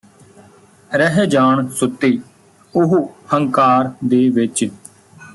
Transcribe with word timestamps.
ਰਹਿ 0.91 1.25
ਜਾਣ 1.27 1.67
ਸੁੱਤੇ 1.69 2.11
ਉਹ 2.73 2.95
ਹੰਕਾਰ 3.33 3.91
ਦੇ 4.05 4.29
ਵਿੱਚ 4.29 4.65